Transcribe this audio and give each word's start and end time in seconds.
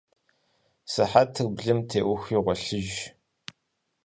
Сыхьэтыр 0.91 1.47
блым 1.55 1.79
теухуи 1.89 2.37
гъуэлъыж. 2.43 2.91